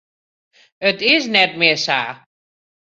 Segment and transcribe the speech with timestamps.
[0.87, 2.01] It is net mear sa.